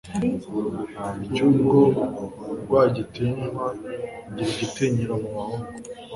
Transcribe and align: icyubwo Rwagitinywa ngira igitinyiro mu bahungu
icyubwo 1.25 1.77
Rwagitinywa 2.63 3.65
ngira 4.29 4.49
igitinyiro 4.53 5.13
mu 5.21 5.29
bahungu 5.37 5.69